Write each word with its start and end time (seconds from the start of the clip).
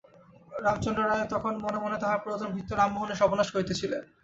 রামচন্দ্র 0.57 1.01
রায় 1.03 1.27
তখন 1.33 1.53
মনে 1.63 1.79
মনে 1.79 1.97
তাঁহার 2.01 2.21
পুরাতন 2.23 2.49
ভৃত্য 2.53 2.71
রামমোহনের 2.73 3.19
সর্বনাশ 3.21 3.47
করিতে 3.51 3.73
ছিলেন। 3.79 4.03